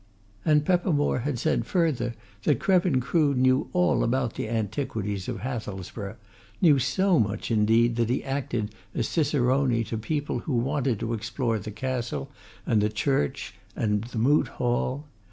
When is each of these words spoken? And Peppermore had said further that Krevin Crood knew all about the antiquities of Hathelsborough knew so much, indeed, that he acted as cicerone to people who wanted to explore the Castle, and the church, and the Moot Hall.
And 0.43 0.65
Peppermore 0.65 1.19
had 1.19 1.37
said 1.37 1.67
further 1.67 2.15
that 2.41 2.59
Krevin 2.59 3.01
Crood 3.01 3.37
knew 3.37 3.69
all 3.71 4.03
about 4.03 4.33
the 4.33 4.49
antiquities 4.49 5.29
of 5.29 5.41
Hathelsborough 5.41 6.15
knew 6.59 6.79
so 6.79 7.19
much, 7.19 7.51
indeed, 7.51 7.97
that 7.97 8.09
he 8.09 8.23
acted 8.23 8.73
as 8.95 9.07
cicerone 9.07 9.83
to 9.83 9.97
people 9.99 10.39
who 10.39 10.55
wanted 10.55 10.99
to 11.01 11.13
explore 11.13 11.59
the 11.59 11.69
Castle, 11.69 12.31
and 12.65 12.81
the 12.81 12.89
church, 12.89 13.53
and 13.75 14.05
the 14.05 14.17
Moot 14.17 14.47
Hall. 14.47 15.05